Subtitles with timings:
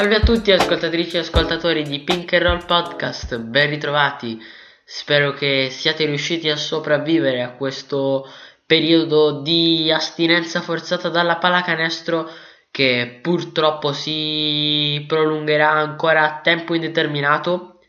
[0.00, 4.40] Salve a tutti ascoltatrici e ascoltatori di Pink and Roll Podcast, ben ritrovati.
[4.82, 8.26] Spero che siate riusciti a sopravvivere a questo
[8.64, 12.30] periodo di astinenza forzata dalla pallacanestro
[12.70, 17.80] che purtroppo si prolungherà ancora a tempo indeterminato.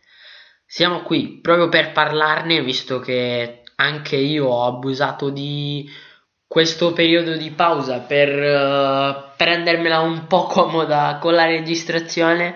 [0.65, 5.89] Siamo qui proprio per parlarne, visto che anche io ho abusato di
[6.51, 12.53] questo periodo di pausa per uh, prendermela un po' comoda con la registrazione,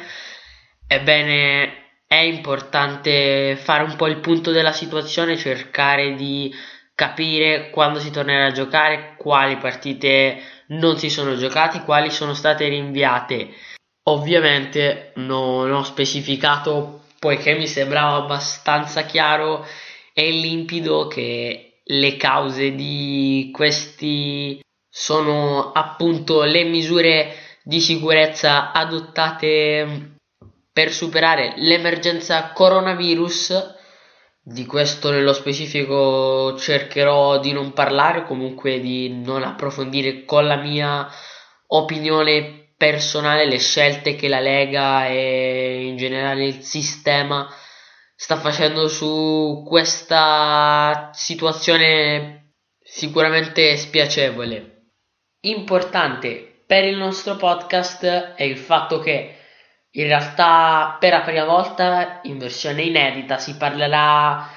[0.86, 6.53] ebbene è importante fare un po' il punto della situazione, cercare di
[6.94, 12.67] capire quando si tornerà a giocare, quali partite non si sono giocate, quali sono state
[12.67, 13.47] rinviate.
[14.09, 19.66] Ovviamente non ho specificato poiché mi sembrava abbastanza chiaro
[20.14, 30.17] e limpido che le cause di questi sono appunto le misure di sicurezza adottate
[30.72, 33.73] per superare l'emergenza coronavirus.
[34.47, 41.08] Di questo nello specifico cercherò di non parlare, comunque di non approfondire con la mia
[41.67, 47.47] opinione personale le scelte che la Lega e in generale il sistema
[48.16, 54.91] sta facendo su questa situazione sicuramente spiacevole.
[55.41, 59.35] Importante per il nostro podcast è il fatto che
[59.91, 64.50] in realtà per la prima volta in versione inedita si parlerà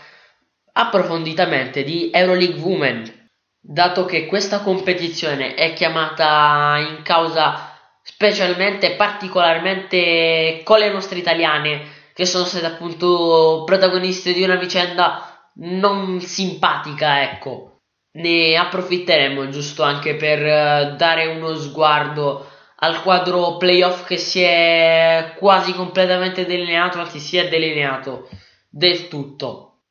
[0.73, 3.29] approfonditamente di Euroleague Women,
[3.61, 12.27] dato che questa competizione è chiamata in causa specialmente particolarmente con le nostre italiane che
[12.27, 17.83] sono state appunto protagoniste di una vicenda non simpatica, ecco.
[18.15, 22.45] Ne approfitteremo giusto anche per uh, dare uno sguardo
[22.79, 28.29] al quadro playoff che si è quasi completamente delineato, anzi si è delineato
[28.69, 29.83] del tutto.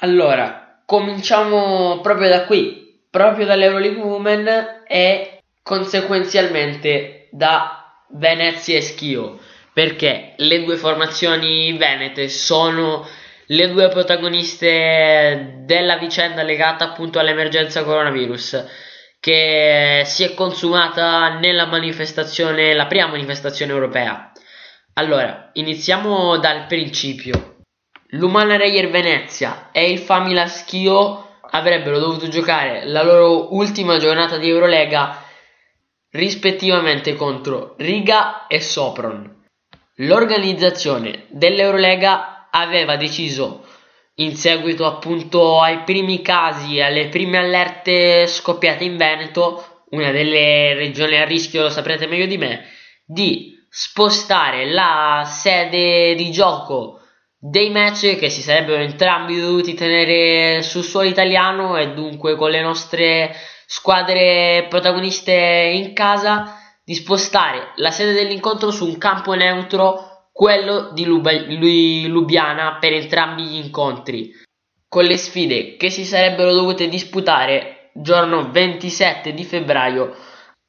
[0.00, 9.38] Allora, cominciamo proprio da qui, proprio dall'Euroleague Women e conseguenzialmente da Venezia e Schio
[9.72, 13.06] perché le due formazioni venete sono
[13.46, 18.64] le due protagoniste della vicenda legata appunto all'emergenza coronavirus
[19.20, 24.32] che si è consumata nella manifestazione, la prima manifestazione europea.
[24.94, 27.56] Allora, iniziamo dal principio.
[28.12, 34.48] L'Umana Reyer Venezia e il Famila Schio avrebbero dovuto giocare la loro ultima giornata di
[34.48, 35.22] Eurolega
[36.12, 39.39] rispettivamente contro Riga e Sopron.
[40.02, 43.66] L'organizzazione dell'Eurolega aveva deciso,
[44.14, 50.72] in seguito appunto ai primi casi e alle prime allerte scoppiate in Veneto, una delle
[50.72, 52.64] regioni a rischio, lo saprete meglio di me,
[53.04, 57.00] di spostare la sede di gioco
[57.38, 62.62] dei match che si sarebbero entrambi dovuti tenere sul suolo italiano e dunque con le
[62.62, 63.34] nostre
[63.66, 66.59] squadre protagoniste in casa
[66.90, 73.54] di spostare la sede dell'incontro su un campo neutro, quello di Lubiana, per entrambi gli
[73.54, 74.34] incontri,
[74.88, 80.16] con le sfide che si sarebbero dovute disputare giorno 27 di febbraio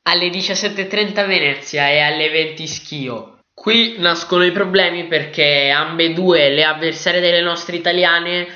[0.04, 3.40] alle 17.30 Venezia e alle 20 Schio.
[3.52, 8.48] Qui nascono i problemi perché ambedue le avversarie delle nostre italiane,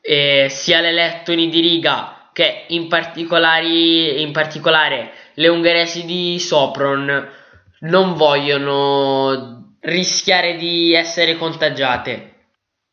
[0.00, 7.30] eh, sia le lettoni di riga che in, in particolare le ungheresi di Sopron
[7.80, 12.34] non vogliono rischiare di essere contagiate.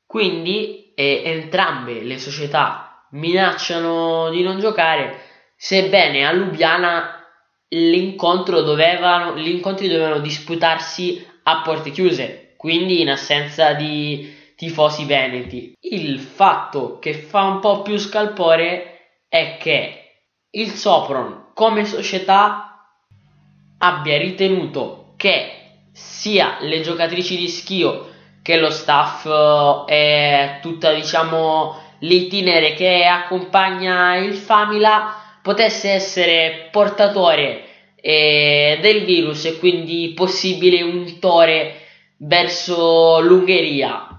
[0.05, 5.19] Quindi eh, entrambe le società minacciano di non giocare,
[5.57, 7.27] sebbene a Lubiana
[7.67, 15.75] l'incontro dovevano, gli incontri dovevano disputarsi a porte chiuse, quindi in assenza di tifosi veneti.
[15.81, 18.92] Il fatto che fa un po' più scalpore
[19.33, 20.11] è che
[20.51, 22.85] il Sopron come società
[23.79, 28.11] abbia ritenuto che sia le giocatrici di schio
[28.43, 29.25] che lo staff
[29.87, 37.63] eh, e tutta diciamo l'itinere che accompagna il Famila potesse essere portatore
[37.95, 41.87] eh, del virus e quindi possibile untore
[42.17, 44.09] verso l'Ungheria.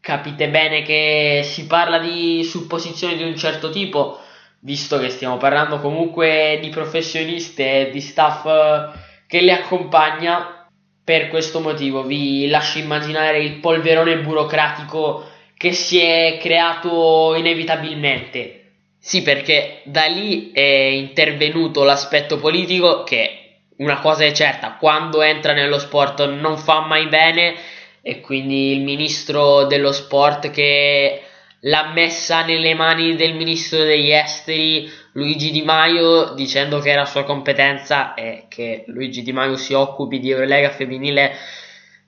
[0.00, 4.20] Capite bene che si parla di supposizioni di un certo tipo,
[4.66, 8.98] visto che stiamo parlando comunque di professioniste e di staff eh,
[9.28, 10.68] che le accompagna,
[11.04, 15.24] per questo motivo vi lascio immaginare il polverone burocratico
[15.56, 18.62] che si è creato inevitabilmente.
[18.98, 25.52] Sì, perché da lì è intervenuto l'aspetto politico che una cosa è certa, quando entra
[25.52, 27.54] nello sport non fa mai bene
[28.02, 31.22] e quindi il ministro dello sport che
[31.66, 37.24] l'ha messa nelle mani del ministro degli esteri Luigi Di Maio dicendo che era sua
[37.24, 41.32] competenza e che Luigi Di Maio si occupi di Eurolega femminile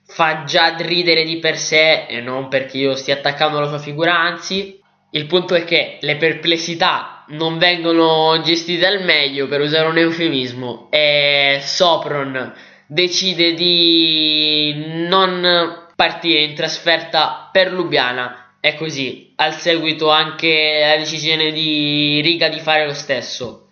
[0.05, 4.17] fa già ridere di per sé e non perché io stia attaccando la sua figura,
[4.17, 4.79] anzi
[5.11, 10.87] il punto è che le perplessità non vengono gestite al meglio per usare un eufemismo
[10.89, 12.53] e Sopron
[12.87, 21.51] decide di non partire in trasferta per Lubiana è così, al seguito anche la decisione
[21.51, 23.67] di Riga di fare lo stesso.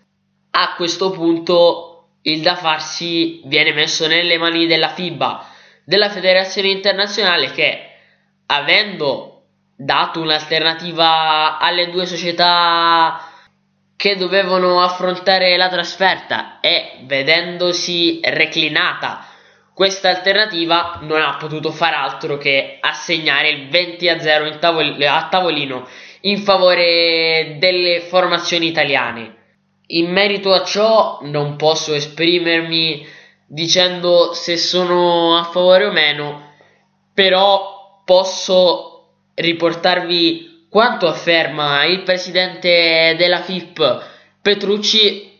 [0.51, 5.47] A questo punto il da farsi viene messo nelle mani della FIBA,
[5.83, 7.89] della Federazione Internazionale che,
[8.47, 9.43] avendo
[9.75, 13.31] dato un'alternativa alle due società
[13.95, 19.25] che dovevano affrontare la trasferta e vedendosi reclinata
[19.77, 25.27] questa alternativa non ha potuto far altro che assegnare il 20 a 0 tavol- a
[25.29, 25.87] tavolino
[26.21, 29.35] in favore delle formazioni italiane.
[29.89, 33.05] In merito a ciò non posso esprimermi
[33.45, 36.53] dicendo se sono a favore o meno,
[37.13, 44.05] però posso riportarvi quanto afferma il presidente della FIP
[44.41, 45.36] Petrucci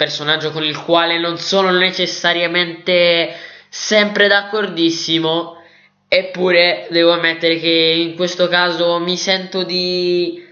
[0.00, 3.36] personaggio con il quale non sono necessariamente
[3.68, 5.62] sempre d'accordissimo,
[6.08, 10.42] eppure devo ammettere che in questo caso mi sento di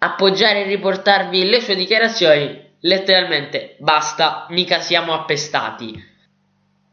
[0.00, 2.66] appoggiare e riportarvi le sue dichiarazioni.
[2.80, 6.04] Letteralmente, basta, mica siamo appestati.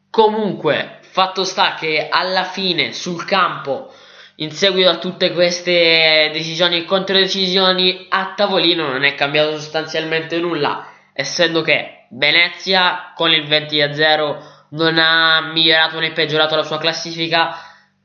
[0.09, 3.91] Comunque, fatto sta che alla fine sul campo,
[4.35, 10.93] in seguito a tutte queste decisioni e controdecisioni, a tavolino non è cambiato sostanzialmente nulla,
[11.17, 16.77] essendo che Venezia con il 20 a 0 non ha migliorato né peggiorato la sua
[16.77, 17.55] classifica,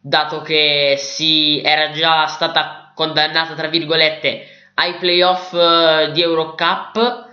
[0.01, 7.29] dato che si era già stata condannata, tra virgolette, ai playoff eh, di Eurocup,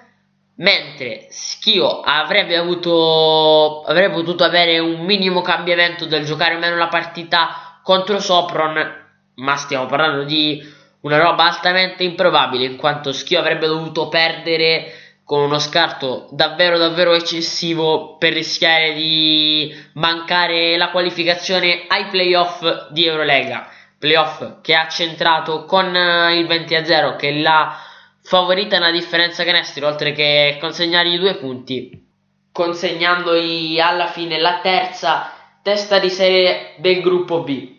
[0.56, 7.80] mentre Schio avrebbe avuto avrebbe potuto avere un minimo cambiamento del giocare meno la partita
[7.84, 14.08] contro Sopron, ma stiamo parlando di una roba altamente improbabile, in quanto Schio avrebbe dovuto
[14.08, 22.88] perdere con uno scarto davvero davvero eccessivo per rischiare di mancare la qualificazione ai playoff
[22.92, 23.68] di Eurolega.
[24.00, 27.78] Playoff che ha centrato con eh, il 20 a 0 che l'ha
[28.24, 32.06] favorita nella differenza canestri oltre che consegnargli due punti
[32.54, 37.76] consegnandogli alla fine la terza testa di serie del gruppo B.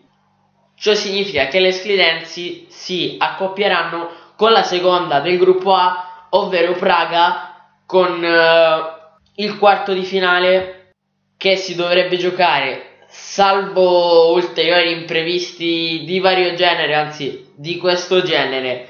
[0.77, 7.71] Ciò significa che le Sclidensi si accoppieranno con la seconda del gruppo A ovvero Praga
[7.85, 10.93] con uh, il quarto di finale
[11.37, 18.87] che si dovrebbe giocare salvo ulteriori imprevisti di vario genere, anzi di questo genere,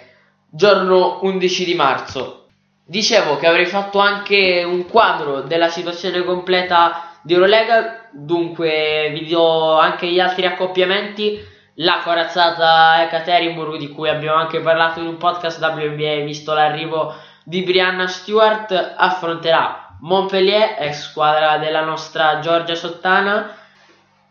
[0.50, 2.48] giorno 11 di marzo.
[2.86, 9.78] Dicevo che avrei fatto anche un quadro della situazione completa di Eurolega, dunque vi do
[9.78, 11.58] anche gli altri accoppiamenti.
[11.82, 17.14] La corazzata Ekaterinburg di cui abbiamo anche parlato in un podcast WNBA visto l'arrivo
[17.50, 23.56] di Brianna Stewart affronterà Montpellier, ex squadra della nostra Giorgia Sottana.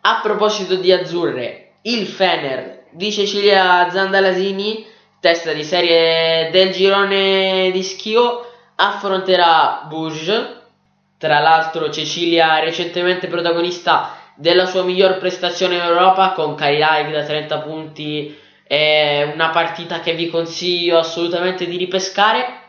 [0.02, 4.86] A proposito di azzurre, il Fener di Cecilia Zandalasini,
[5.18, 10.56] testa di serie del girone di Schio, affronterà Bourges.
[11.18, 17.58] Tra l'altro Cecilia recentemente protagonista della sua miglior prestazione in Europa con Kai da 30
[17.58, 22.67] punti è una partita che vi consiglio assolutamente di ripescare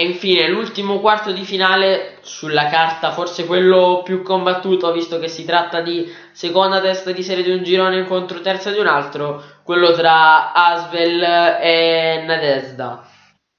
[0.00, 5.44] e infine l'ultimo quarto di finale sulla carta, forse quello più combattuto, visto che si
[5.44, 9.92] tratta di seconda testa di serie di un girone contro terza di un altro, quello
[9.92, 11.22] tra Asvel
[11.60, 13.06] e Nadesda.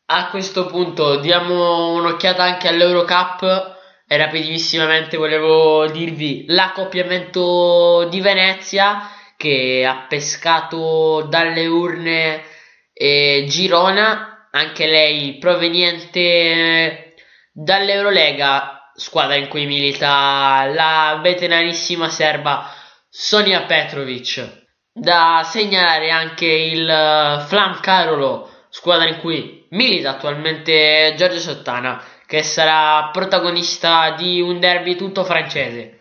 [0.08, 9.86] A questo punto diamo un'occhiata anche all'Eurocup e rapidissimamente volevo dirvi l'accoppiamento di Venezia che
[9.88, 12.42] ha pescato dalle urne
[12.94, 17.16] eh, Girona anche lei proveniente
[17.52, 22.74] dall'Eurolega, squadra in cui milita la veteranissima serba
[23.10, 24.60] Sonia Petrovic.
[24.94, 33.10] Da segnalare anche il Flam Carolo, squadra in cui milita attualmente Giorgio Sottana, che sarà
[33.12, 36.00] protagonista di un derby tutto francese.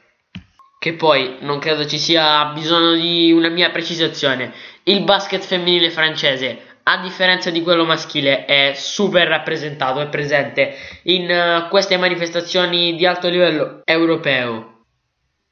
[0.79, 4.53] Che poi non credo ci sia bisogno di una mia precisazione.
[4.85, 11.29] Il basket femminile francese a differenza di quello maschile, è super rappresentato, è presente in
[11.31, 14.85] uh, queste manifestazioni di alto livello europeo.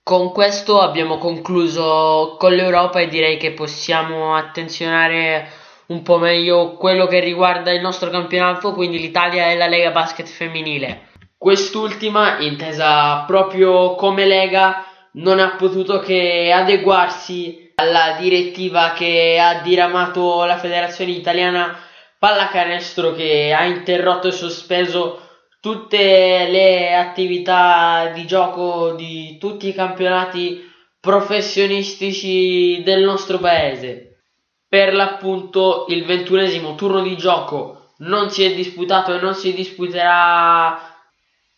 [0.03, 5.49] Con questo abbiamo concluso con l'Europa e direi che possiamo attenzionare
[5.89, 10.27] un po' meglio quello che riguarda il nostro campionato, quindi l'Italia e la Lega Basket
[10.27, 11.09] femminile.
[11.37, 20.45] Quest'ultima, intesa proprio come Lega, non ha potuto che adeguarsi alla direttiva che ha diramato
[20.45, 21.79] la Federazione Italiana
[22.19, 25.23] Pallacanestro che ha interrotto e sospeso
[25.61, 30.61] tutte le attività di gioco di tutti i campionati
[30.99, 34.23] professionistici del nostro paese.
[34.69, 40.97] Per l'appunto il ventunesimo turno di gioco non si è disputato e non si disputerà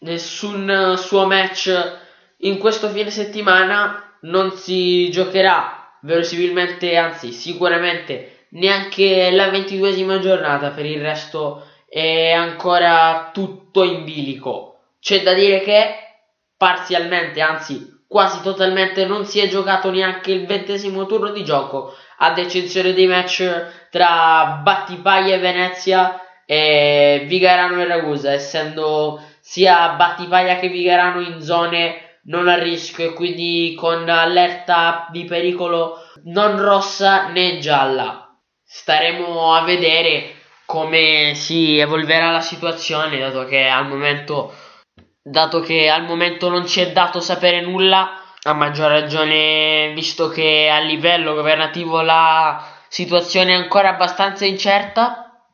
[0.01, 1.99] nessun suo match
[2.41, 10.87] in questo fine settimana, non si giocherà verosimilmente, anzi sicuramente neanche la ventiduesima giornata per
[10.87, 14.79] il resto è ancora tutto in bilico.
[15.01, 15.95] C'è da dire che
[16.57, 22.39] parzialmente, anzi quasi totalmente, non si è giocato neanche il ventesimo turno di gioco, ad
[22.39, 30.69] eccezione dei match tra Battipaglia e Venezia e Vigarano e Ragusa, essendo sia Battipaglia che
[30.69, 37.59] Vigarano in zone non a rischio e quindi con allerta di pericolo non rossa né
[37.59, 38.37] gialla.
[38.65, 40.35] Staremo a vedere
[40.67, 44.55] come si evolverà la situazione, dato che al momento,
[45.23, 50.71] dato che al momento non ci è dato sapere nulla, a maggior ragione visto che
[50.71, 55.45] a livello governativo la situazione è ancora abbastanza incerta,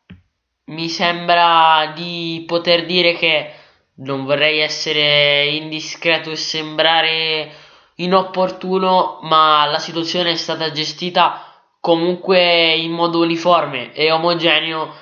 [0.67, 3.53] mi sembra di poter dire che
[3.97, 7.53] non vorrei essere indiscreto e sembrare
[7.97, 11.43] inopportuno, ma la situazione è stata gestita
[11.81, 14.93] comunque in modo uniforme e omogeneo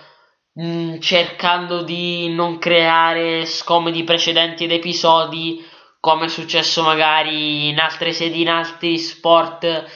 [0.52, 5.64] mh, mm, cercando di non creare scomodi precedenti ed episodi
[5.98, 9.86] come è successo magari in altre sedi, in altri sport.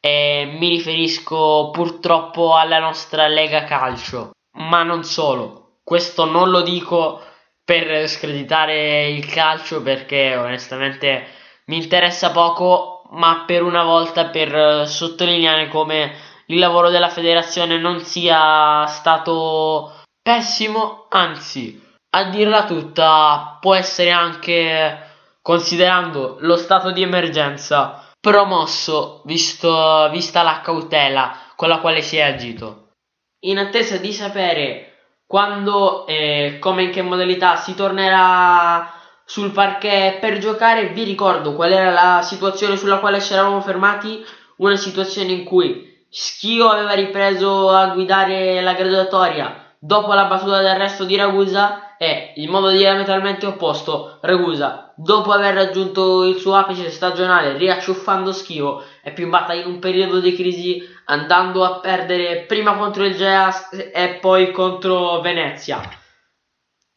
[0.00, 5.80] E mi riferisco purtroppo alla nostra Lega Calcio, ma non solo.
[5.84, 7.20] Questo non lo dico
[7.68, 11.26] per screditare il calcio perché onestamente
[11.66, 16.14] mi interessa poco, ma per una volta per sottolineare come
[16.46, 21.78] il lavoro della federazione non sia stato pessimo, anzi,
[22.16, 25.10] a dirla tutta, può essere anche,
[25.42, 32.22] considerando lo stato di emergenza, promosso visto, vista la cautela con la quale si è
[32.22, 32.92] agito.
[33.40, 34.87] In attesa di sapere
[35.28, 38.90] quando e come in che modalità si tornerà
[39.26, 44.24] sul parquet per giocare, vi ricordo qual era la situazione sulla quale ci eravamo fermati,
[44.56, 51.04] una situazione in cui Schio aveva ripreso a guidare la graduatoria dopo la battuta d'arresto
[51.04, 57.58] di Ragusa e, in modo diametralmente opposto, Ragusa, dopo aver raggiunto il suo apice stagionale
[57.58, 63.16] riacciuffando Schio, è pimbata in un periodo di crisi andando a perdere prima contro il
[63.16, 65.80] Geas e poi contro Venezia.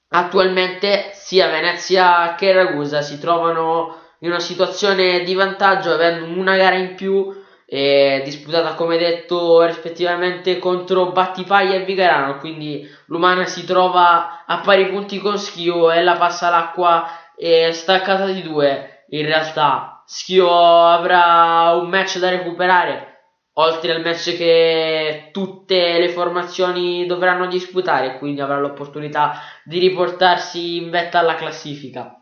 [0.09, 6.75] Attualmente sia Venezia che Ragusa si trovano in una situazione di vantaggio avendo una gara
[6.75, 7.33] in più
[7.65, 14.89] eh, disputata come detto rispettivamente contro Battipaglia e Vigarano quindi l'Umana si trova a pari
[14.89, 19.05] punti con Schio e la passa l'acqua è staccata di due.
[19.11, 23.10] In realtà Schio avrà un match da recuperare
[23.53, 30.89] oltre al match che tutte le formazioni dovranno disputare quindi avrà l'opportunità di riportarsi in
[30.89, 32.15] vetta alla classifica.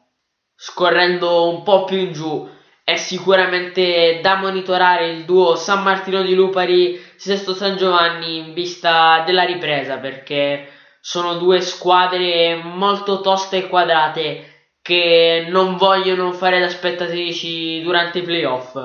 [0.56, 2.50] Scorrendo un po' più in giù
[2.84, 9.24] è sicuramente da monitorare il duo San Martino di Lupari Sesto San Giovanni in vista
[9.26, 10.68] della ripresa perché
[11.00, 18.24] sono due squadre molto toste e quadrate che non vogliono fare da spettatrici durante i
[18.24, 18.76] playoff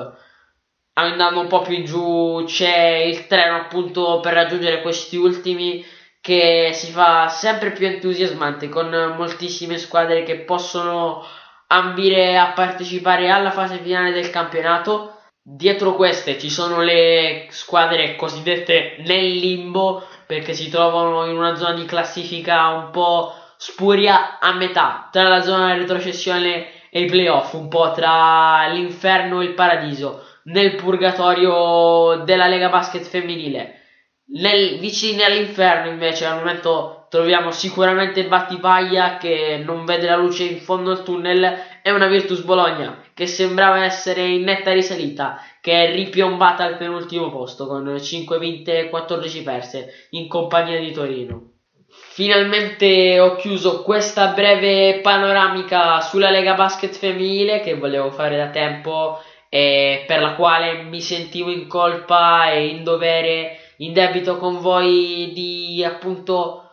[0.97, 5.83] andando un po' più in giù c'è il treno appunto per raggiungere questi ultimi
[6.21, 11.23] che si fa sempre più entusiasmante con moltissime squadre che possono
[11.67, 15.11] ambire a partecipare alla fase finale del campionato.
[15.47, 21.73] Dietro queste ci sono le squadre cosiddette nel limbo perché si trovano in una zona
[21.73, 27.53] di classifica un po' spuria a metà tra la zona di retrocessione e i playoff,
[27.53, 33.81] un po' tra l'inferno e il paradiso, nel purgatorio della Lega Basket femminile.
[34.27, 40.59] Nel, vicini all'inferno invece al momento troviamo sicuramente Battipaglia che non vede la luce in
[40.59, 45.93] fondo al tunnel e una Virtus Bologna che sembrava essere in netta risalita che è
[45.93, 51.51] ripiombata al penultimo posto con 5 vinte e 14 perse in compagnia di Torino.
[51.87, 59.19] Finalmente ho chiuso questa breve panoramica sulla Lega Basket femminile che volevo fare da tempo
[59.55, 65.31] e per la quale mi sentivo in colpa e in dovere, in debito con voi
[65.33, 66.71] di appunto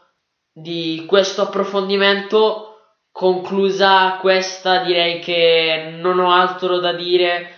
[0.53, 2.71] di questo approfondimento.
[3.13, 7.51] Conclusa questa, direi che non ho altro da dire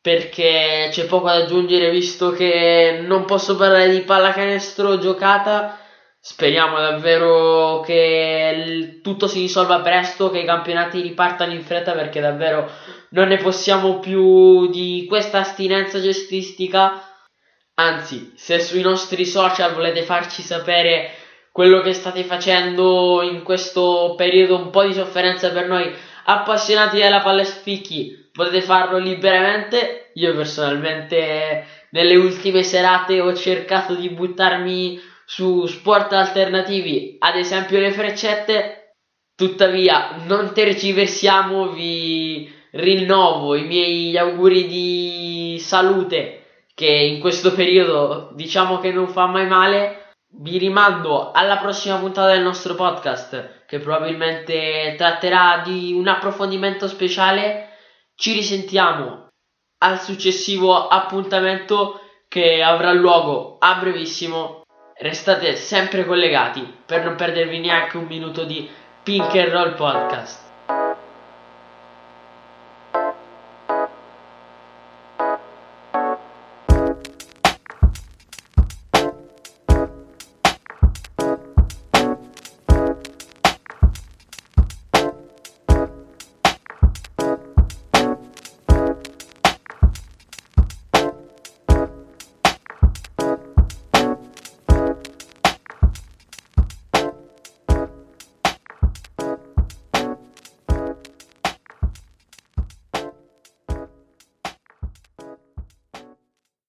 [0.00, 5.81] perché c'è poco da aggiungere visto che non posso parlare di pallacanestro giocata
[6.24, 12.20] Speriamo davvero che il, tutto si risolva presto, che i campionati ripartano in fretta perché
[12.20, 12.70] davvero
[13.08, 17.02] non ne possiamo più di questa astinenza gestistica.
[17.74, 21.10] Anzi, se sui nostri social volete farci sapere
[21.50, 25.92] quello che state facendo in questo periodo un po' di sofferenza per noi
[26.26, 30.12] appassionati della palesticchi, potete farlo liberamente.
[30.14, 37.90] Io personalmente nelle ultime serate ho cercato di buttarmi su sport alternativi, ad esempio le
[37.90, 38.96] freccette,
[39.34, 48.78] tuttavia non tergiversiamo, vi rinnovo i miei auguri di salute che in questo periodo diciamo
[48.78, 50.10] che non fa mai male.
[50.34, 57.70] Vi rimando alla prossima puntata del nostro podcast che probabilmente tratterà di un approfondimento speciale.
[58.14, 59.28] Ci risentiamo
[59.78, 64.61] al successivo appuntamento che avrà luogo a brevissimo
[65.02, 68.70] Restate sempre collegati per non perdervi neanche un minuto di
[69.02, 70.51] Pink and Roll Podcast.